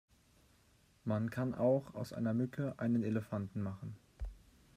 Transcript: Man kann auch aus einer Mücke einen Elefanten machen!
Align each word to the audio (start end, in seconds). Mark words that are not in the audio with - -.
Man 1.03 1.29
kann 1.29 1.53
auch 1.53 1.93
aus 1.93 2.11
einer 2.11 2.33
Mücke 2.33 2.73
einen 2.79 3.03
Elefanten 3.03 3.61
machen! 3.61 3.95